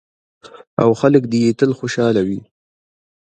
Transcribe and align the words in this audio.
او 0.81 0.89
خلک 1.01 1.23
دې 1.31 1.39
یې 1.45 1.51
تل 1.59 1.71
خوشحاله 1.79 2.21
وي. 2.27 2.39